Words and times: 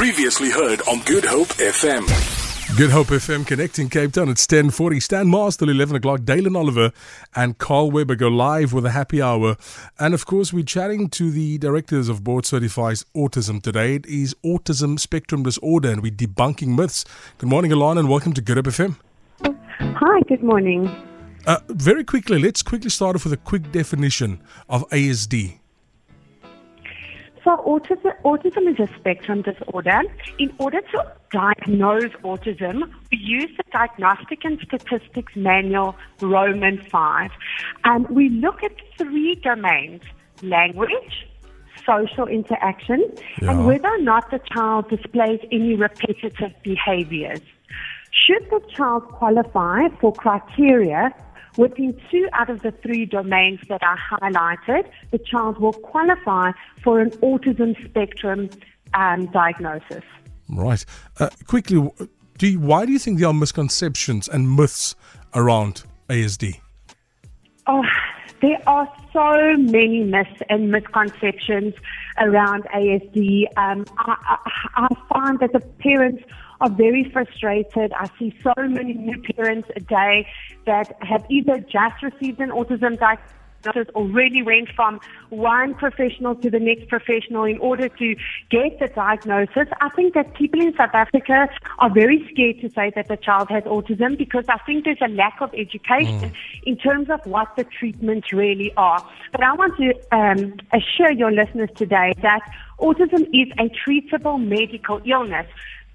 Previously 0.00 0.48
heard 0.50 0.80
on 0.88 1.00
Good 1.00 1.26
Hope 1.26 1.48
FM. 1.48 2.06
Good 2.74 2.88
Hope 2.88 3.08
FM 3.08 3.46
connecting 3.46 3.90
Cape 3.90 4.14
Town. 4.14 4.30
It's 4.30 4.46
10.40. 4.46 5.02
Stan 5.02 5.28
Mars 5.28 5.58
till 5.58 5.68
11 5.68 5.94
o'clock. 5.96 6.24
Dalen 6.24 6.56
Oliver 6.56 6.90
and 7.36 7.58
Carl 7.58 7.90
Weber 7.90 8.14
go 8.14 8.28
live 8.28 8.72
with 8.72 8.86
a 8.86 8.92
happy 8.92 9.20
hour. 9.20 9.58
And 9.98 10.14
of 10.14 10.24
course, 10.24 10.54
we're 10.54 10.64
chatting 10.64 11.10
to 11.10 11.30
the 11.30 11.58
directors 11.58 12.08
of 12.08 12.24
Board 12.24 12.46
Certifies 12.46 13.04
Autism 13.14 13.62
today. 13.62 13.96
It 13.96 14.06
is 14.06 14.34
Autism 14.42 14.98
Spectrum 14.98 15.42
Disorder 15.42 15.90
and 15.90 16.02
we're 16.02 16.12
debunking 16.12 16.78
myths. 16.78 17.04
Good 17.36 17.50
morning, 17.50 17.70
Ilana, 17.70 17.98
and 17.98 18.08
welcome 18.08 18.32
to 18.32 18.40
Good 18.40 18.56
Hope 18.56 18.68
FM. 18.68 18.96
Hi, 19.44 20.20
good 20.28 20.42
morning. 20.42 20.88
Uh, 21.46 21.58
very 21.68 22.04
quickly, 22.04 22.38
let's 22.38 22.62
quickly 22.62 22.88
start 22.88 23.16
off 23.16 23.24
with 23.24 23.34
a 23.34 23.36
quick 23.36 23.70
definition 23.70 24.40
of 24.66 24.88
ASD. 24.88 25.59
So 27.42 27.56
autism, 27.66 28.12
autism 28.22 28.68
is 28.70 28.78
a 28.88 28.94
spectrum 28.98 29.42
disorder. 29.42 30.02
In 30.38 30.52
order 30.58 30.80
to 30.92 31.12
diagnose 31.32 32.12
autism, 32.22 32.82
we 33.10 33.18
use 33.18 33.50
the 33.56 33.64
Diagnostic 33.72 34.44
and 34.44 34.60
Statistics 34.60 35.34
Manual 35.34 35.96
Roman 36.20 36.82
5. 36.82 37.30
And 37.84 38.08
we 38.10 38.28
look 38.28 38.62
at 38.62 38.72
three 38.98 39.36
domains, 39.36 40.02
language, 40.42 41.26
social 41.86 42.26
interaction, 42.26 43.10
Yeah. 43.40 43.52
and 43.52 43.66
whether 43.66 43.88
or 43.88 43.98
not 44.02 44.30
the 44.30 44.40
child 44.52 44.90
displays 44.90 45.40
any 45.50 45.74
repetitive 45.76 46.52
behaviors. 46.62 47.40
Should 48.12 48.50
the 48.50 48.60
child 48.76 49.04
qualify 49.08 49.88
for 50.00 50.12
criteria 50.12 51.10
within 51.56 52.00
two 52.10 52.28
out 52.32 52.50
of 52.50 52.62
the 52.62 52.72
three 52.82 53.06
domains 53.06 53.60
that 53.68 53.82
are 53.82 53.98
highlighted, 53.98 54.88
the 55.10 55.18
child 55.18 55.58
will 55.58 55.72
qualify 55.72 56.52
for 56.82 57.00
an 57.00 57.10
autism 57.22 57.82
spectrum 57.84 58.50
um, 58.94 59.26
diagnosis. 59.26 60.04
Right. 60.48 60.84
Uh, 61.18 61.30
quickly, 61.46 61.90
do 62.38 62.48
you, 62.48 62.58
why 62.58 62.86
do 62.86 62.92
you 62.92 62.98
think 62.98 63.18
there 63.18 63.28
are 63.28 63.34
misconceptions 63.34 64.28
and 64.28 64.56
myths 64.56 64.94
around 65.34 65.84
ASD? 66.08 66.60
Oh, 67.66 67.84
there 68.40 68.58
are 68.66 68.90
so 69.12 69.56
many 69.58 70.02
myths 70.04 70.40
and 70.48 70.70
misconceptions 70.70 71.74
around 72.18 72.64
ASD. 72.74 73.44
Um, 73.56 73.84
I, 73.98 74.16
I, 74.26 74.86
I 74.88 74.88
find 75.12 75.38
that 75.40 75.52
the 75.52 75.60
parents 75.60 76.24
are 76.60 76.70
very 76.70 77.04
frustrated. 77.12 77.92
I 77.92 78.08
see 78.18 78.34
so 78.42 78.52
many 78.56 78.94
new 78.94 79.20
parents 79.34 79.68
a 79.76 79.80
day 79.80 80.26
that 80.70 80.96
have 81.02 81.24
either 81.28 81.58
just 81.58 82.00
received 82.00 82.38
an 82.40 82.50
autism 82.50 82.96
diagnosis 82.96 83.92
or 83.94 84.06
really 84.06 84.42
went 84.42 84.68
from 84.76 85.00
one 85.30 85.74
professional 85.74 86.34
to 86.36 86.48
the 86.48 86.60
next 86.60 86.88
professional 86.88 87.44
in 87.44 87.58
order 87.58 87.88
to 87.88 88.14
get 88.50 88.78
the 88.78 88.86
diagnosis. 88.94 89.66
I 89.80 89.88
think 89.90 90.14
that 90.14 90.34
people 90.34 90.60
in 90.60 90.72
South 90.76 90.94
Africa 90.94 91.48
are 91.80 91.92
very 91.92 92.18
scared 92.30 92.60
to 92.60 92.70
say 92.70 92.92
that 92.94 93.08
the 93.08 93.16
child 93.16 93.48
has 93.50 93.64
autism 93.64 94.16
because 94.16 94.44
I 94.48 94.58
think 94.58 94.84
there's 94.84 95.02
a 95.02 95.08
lack 95.08 95.40
of 95.40 95.52
education 95.54 96.32
in 96.62 96.76
terms 96.76 97.10
of 97.10 97.20
what 97.24 97.48
the 97.56 97.64
treatments 97.64 98.32
really 98.32 98.72
are. 98.76 99.04
But 99.32 99.42
I 99.42 99.52
want 99.54 99.76
to 99.78 99.88
um, 100.16 100.54
assure 100.72 101.10
your 101.10 101.32
listeners 101.32 101.70
today 101.74 102.14
that 102.22 102.42
autism 102.78 103.22
is 103.34 103.48
a 103.58 103.68
treatable 103.84 104.38
medical 104.56 105.02
illness 105.04 105.46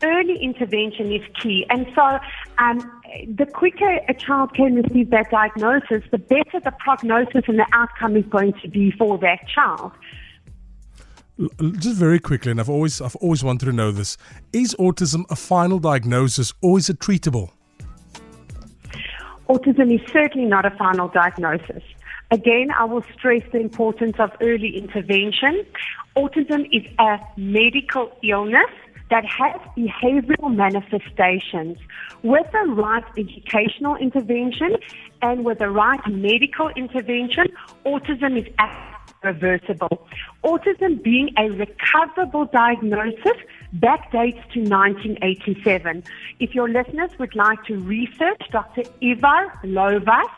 early 0.04 0.38
intervention 0.38 1.12
is 1.12 1.22
key. 1.42 1.66
And 1.70 1.88
so, 1.96 2.20
um, 2.58 2.80
the 3.28 3.46
quicker 3.46 4.00
a 4.08 4.14
child 4.14 4.54
can 4.54 4.76
receive 4.76 5.10
that 5.12 5.32
diagnosis, 5.32 6.04
the 6.12 6.18
better 6.18 6.60
the 6.64 6.74
prognosis 6.80 7.44
and 7.48 7.60
the 7.60 7.68
outcome 7.74 8.16
is 8.16 8.26
going 8.26 8.54
to 8.62 8.68
be 8.68 8.92
for 8.92 9.18
that 9.20 9.48
child. 9.48 9.92
Just 11.80 11.98
very 11.98 12.20
quickly, 12.20 12.52
and 12.52 12.62
I've 12.62 12.70
always 12.70 13.02
I've 13.02 13.16
always 13.18 13.44
wanted 13.44 13.66
to 13.66 13.74
know 13.74 13.92
this: 13.92 14.18
Is 14.54 14.74
autism 14.80 15.26
a 15.30 15.36
final 15.36 15.80
diagnosis 15.80 16.54
or 16.62 16.78
is 16.78 16.90
it 16.90 17.00
treatable? 17.00 17.52
Autism 19.50 19.94
is 19.94 20.02
certainly 20.12 20.48
not 20.48 20.66
a 20.66 20.72
final 20.72 21.10
diagnosis. 21.10 21.84
Again, 22.32 22.72
I 22.72 22.86
will 22.86 23.04
stress 23.14 23.44
the 23.52 23.60
importance 23.60 24.16
of 24.18 24.32
early 24.42 24.78
intervention. 24.78 25.66
Autism 26.16 26.68
is 26.72 26.84
a 26.98 27.20
medical 27.38 28.12
illness 28.24 28.72
that 29.10 29.26
has 29.26 29.56
behavioral 29.78 30.56
manifestations. 30.56 31.78
With 32.24 32.52
the 32.52 32.72
right 32.72 33.04
educational 33.18 33.96
intervention 33.96 34.78
and 35.22 35.46
with 35.46 35.60
the 35.60 35.70
right 35.70 36.00
medical 36.08 36.70
intervention, 36.70 37.46
autism 37.86 38.38
is 38.38 38.48
reversible. 39.24 40.08
Autism 40.44 41.02
being 41.04 41.30
a 41.38 41.50
recoverable 41.50 42.46
diagnosis 42.46 43.38
backdates 43.78 44.42
to 44.54 44.62
1987. 44.62 46.04
If 46.40 46.56
your 46.56 46.70
listeners 46.70 47.12
would 47.20 47.36
like 47.36 47.64
to 47.66 47.78
research 47.80 48.42
Dr. 48.52 48.84
Ivar 49.02 49.60
Lovaas, 49.64 50.30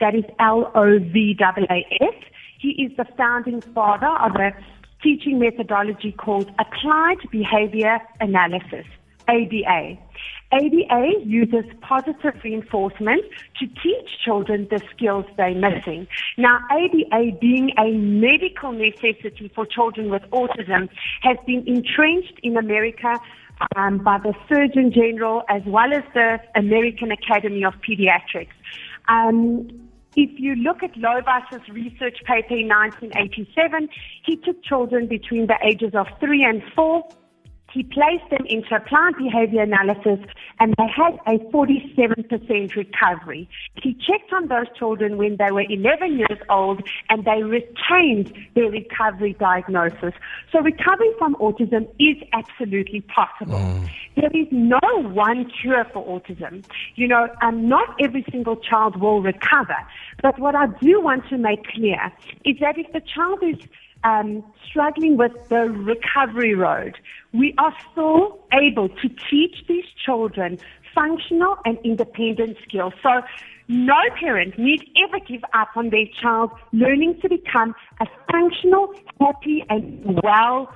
that 0.00 0.14
is 0.14 0.24
L-O-V-A-A-S, 0.38 2.14
he 2.58 2.70
is 2.70 2.96
the 2.96 3.06
founding 3.16 3.60
father 3.60 4.06
of 4.06 4.34
a 4.36 4.54
teaching 5.04 5.38
methodology 5.38 6.12
called 6.12 6.50
Applied 6.58 7.18
Behavior 7.30 8.00
Analysis, 8.20 8.86
ABA. 9.28 9.98
ABA 10.50 11.24
uses 11.24 11.64
positive 11.82 12.34
reinforcement 12.42 13.22
to 13.58 13.66
teach 13.66 14.08
children 14.24 14.66
the 14.70 14.80
skills 14.94 15.26
they're 15.36 15.54
missing. 15.54 16.06
Now, 16.38 16.60
ABA 16.70 17.38
being 17.40 17.72
a 17.78 17.90
medical 17.90 18.72
necessity 18.72 19.50
for 19.54 19.66
children 19.66 20.10
with 20.10 20.22
autism 20.30 20.88
has 21.22 21.36
been 21.46 21.66
entrenched 21.66 22.38
in 22.42 22.56
America 22.56 23.20
um, 23.76 23.98
by 23.98 24.18
the 24.18 24.32
Surgeon 24.48 24.92
General 24.92 25.42
as 25.48 25.62
well 25.66 25.92
as 25.92 26.02
the 26.14 26.38
American 26.56 27.10
Academy 27.10 27.64
of 27.64 27.74
Pediatrics. 27.86 28.54
Um, 29.08 29.83
if 30.16 30.38
you 30.38 30.54
look 30.56 30.82
at 30.82 30.94
Lovaas's 30.94 31.68
research 31.68 32.18
paper 32.24 32.54
in 32.54 32.68
1987, 32.68 33.88
he 34.24 34.36
took 34.36 34.62
children 34.62 35.06
between 35.06 35.46
the 35.46 35.58
ages 35.62 35.94
of 35.94 36.06
three 36.20 36.44
and 36.44 36.62
four. 36.74 37.04
He 37.74 37.82
placed 37.82 38.30
them 38.30 38.46
into 38.48 38.72
a 38.72 38.76
applied 38.76 39.16
behavior 39.18 39.62
analysis 39.62 40.20
and 40.60 40.74
they 40.78 40.86
had 40.86 41.18
a 41.26 41.38
47% 41.50 42.76
recovery. 42.76 43.48
He 43.82 43.94
checked 43.94 44.32
on 44.32 44.46
those 44.46 44.66
children 44.78 45.16
when 45.16 45.36
they 45.38 45.50
were 45.50 45.64
11 45.68 46.18
years 46.18 46.38
old 46.48 46.82
and 47.10 47.24
they 47.24 47.42
retained 47.42 48.32
their 48.54 48.70
recovery 48.70 49.34
diagnosis. 49.40 50.14
So 50.52 50.60
recovery 50.60 51.10
from 51.18 51.34
autism 51.36 51.88
is 51.98 52.16
absolutely 52.32 53.00
possible. 53.00 53.80
There 54.14 54.30
is 54.32 54.46
no 54.52 54.78
one 55.00 55.50
cure 55.60 55.84
for 55.92 56.06
autism. 56.06 56.64
You 56.94 57.08
know, 57.08 57.28
um, 57.42 57.68
not 57.68 57.96
every 58.00 58.24
single 58.30 58.54
child 58.56 59.00
will 59.00 59.20
recover. 59.20 59.76
But 60.22 60.38
what 60.38 60.54
I 60.54 60.66
do 60.80 61.00
want 61.00 61.28
to 61.28 61.38
make 61.38 61.66
clear 61.66 62.12
is 62.44 62.56
that 62.60 62.78
if 62.78 62.92
the 62.92 63.00
child 63.00 63.40
is 63.42 63.56
um, 64.04 64.44
struggling 64.68 65.16
with 65.16 65.32
the 65.48 65.70
recovery 65.70 66.54
road, 66.54 66.96
we 67.32 67.54
are 67.58 67.72
still 67.90 68.38
able 68.52 68.88
to 68.88 69.08
teach 69.30 69.64
these 69.68 69.84
children 70.04 70.58
functional 70.94 71.56
and 71.64 71.78
independent 71.84 72.56
skills. 72.66 72.92
So 73.02 73.22
no 73.66 73.96
parent 74.20 74.58
need 74.58 74.82
ever 75.04 75.18
give 75.24 75.42
up 75.54 75.68
on 75.74 75.90
their 75.90 76.06
child 76.20 76.50
learning 76.72 77.18
to 77.22 77.28
become 77.28 77.74
a 78.00 78.06
functional, 78.30 78.94
happy, 79.20 79.64
and 79.68 80.20
well 80.22 80.72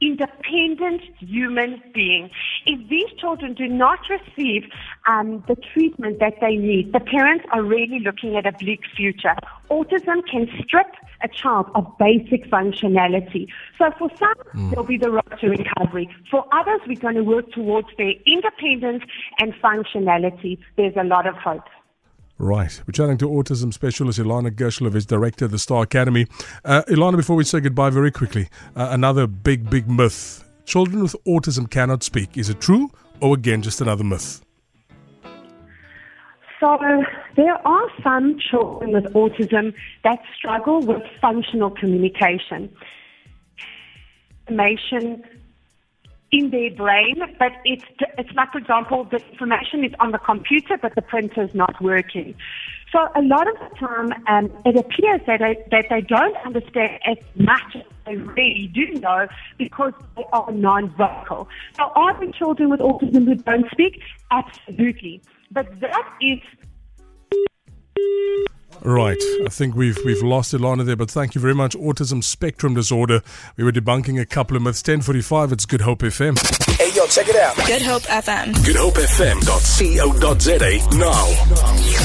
independent 0.00 1.02
human 1.18 1.82
being. 1.94 2.30
If 2.66 2.88
these 2.88 3.08
children 3.18 3.54
do 3.54 3.66
not 3.66 3.98
receive 4.08 4.64
um, 5.06 5.44
the 5.48 5.56
treatment 5.72 6.18
that 6.20 6.34
they 6.40 6.56
need, 6.56 6.92
the 6.92 7.00
parents 7.00 7.44
are 7.52 7.62
really 7.62 8.00
looking 8.00 8.36
at 8.36 8.46
a 8.46 8.52
bleak 8.52 8.80
future. 8.96 9.34
Autism 9.70 10.26
can 10.30 10.48
strip 10.64 10.88
a 11.22 11.28
child 11.28 11.70
of 11.74 11.86
basic 11.98 12.50
functionality. 12.50 13.46
So 13.78 13.90
for 13.98 14.10
some, 14.16 14.70
there'll 14.70 14.84
be 14.84 14.96
the 14.96 15.10
road 15.10 15.34
to 15.40 15.48
recovery. 15.48 16.08
For 16.30 16.44
others, 16.52 16.80
we're 16.86 16.98
going 16.98 17.16
to 17.16 17.24
work 17.24 17.52
towards 17.52 17.88
their 17.98 18.12
independence 18.26 19.04
and 19.38 19.52
functionality. 19.62 20.58
There's 20.76 20.96
a 20.96 21.04
lot 21.04 21.26
of 21.26 21.34
hope. 21.36 21.64
Right. 22.40 22.82
We're 22.86 22.92
chatting 22.92 23.18
to 23.18 23.28
autism 23.28 23.70
specialist 23.70 24.18
Ilana 24.18 24.50
Gerscholowitz, 24.50 25.06
director 25.06 25.44
of 25.44 25.50
the 25.50 25.58
Star 25.58 25.82
Academy. 25.82 26.26
Uh, 26.64 26.80
Ilana, 26.88 27.18
before 27.18 27.36
we 27.36 27.44
say 27.44 27.60
goodbye, 27.60 27.90
very 27.90 28.10
quickly, 28.10 28.48
uh, 28.74 28.88
another 28.90 29.26
big, 29.26 29.68
big 29.68 29.90
myth. 29.90 30.42
Children 30.64 31.02
with 31.02 31.14
autism 31.28 31.70
cannot 31.70 32.02
speak. 32.02 32.38
Is 32.38 32.48
it 32.48 32.58
true 32.58 32.90
or 33.20 33.34
again 33.34 33.60
just 33.60 33.82
another 33.82 34.04
myth? 34.04 34.40
So 36.60 36.78
there 37.36 37.66
are 37.68 37.88
some 38.02 38.38
children 38.50 38.92
with 38.92 39.12
autism 39.12 39.74
that 40.04 40.20
struggle 40.34 40.80
with 40.80 41.02
functional 41.20 41.70
communication. 41.70 42.74
Information 44.48 45.22
in 46.32 46.50
their 46.50 46.70
brain, 46.70 47.16
but 47.38 47.52
it's 47.64 47.84
it's 48.18 48.32
like, 48.34 48.52
for 48.52 48.58
example, 48.58 49.04
the 49.04 49.18
information 49.30 49.84
is 49.84 49.92
on 50.00 50.12
the 50.12 50.18
computer, 50.18 50.76
but 50.80 50.94
the 50.94 51.02
printer 51.02 51.42
is 51.42 51.54
not 51.54 51.80
working. 51.82 52.34
So 52.92 53.08
a 53.14 53.22
lot 53.22 53.46
of 53.48 53.54
the 53.54 53.76
time, 53.76 54.12
um, 54.26 54.50
it 54.64 54.76
appears 54.76 55.20
that 55.26 55.38
they, 55.38 55.56
that 55.70 55.86
they 55.90 56.00
don't 56.00 56.36
understand 56.44 56.98
as 57.06 57.18
much 57.36 57.76
as 57.76 57.82
they 58.04 58.16
really 58.16 58.68
do 58.74 58.86
know 58.98 59.28
because 59.58 59.92
they 60.16 60.24
are 60.32 60.50
non-vocal. 60.50 61.48
So 61.76 61.84
are 61.94 62.18
there 62.18 62.32
children 62.32 62.68
with 62.68 62.80
autism 62.80 63.26
who 63.26 63.36
don't 63.36 63.70
speak? 63.70 64.00
Absolutely. 64.32 65.22
But 65.52 65.68
that 65.80 66.16
is 66.20 66.40
Right. 68.82 69.18
I 69.44 69.48
think 69.50 69.74
we've 69.74 69.98
we've 70.04 70.22
lost 70.22 70.54
Ilana 70.54 70.84
there, 70.86 70.96
but 70.96 71.10
thank 71.10 71.34
you 71.34 71.40
very 71.40 71.54
much. 71.54 71.76
Autism 71.76 72.22
spectrum 72.24 72.74
disorder. 72.74 73.20
We 73.56 73.64
were 73.64 73.72
debunking 73.72 74.18
a 74.20 74.26
couple 74.26 74.56
of 74.56 74.62
myths. 74.62 74.80
1045, 74.80 75.52
it's 75.52 75.66
Good 75.66 75.82
Hope 75.82 75.98
FM. 76.00 76.38
Hey, 76.78 76.90
yo, 76.94 77.06
check 77.06 77.28
it 77.28 77.36
out. 77.36 77.56
Good 77.66 77.82
Hope 77.82 78.02
FM. 78.04 78.54
GoodHopeFM.co.za 78.54 80.98
now. 80.98 81.99